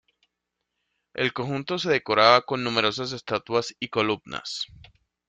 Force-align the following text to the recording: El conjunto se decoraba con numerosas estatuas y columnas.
El 1.13 1.31
conjunto 1.31 1.77
se 1.77 1.91
decoraba 1.91 2.41
con 2.41 2.63
numerosas 2.63 3.11
estatuas 3.11 3.75
y 3.79 3.89
columnas. 3.89 4.65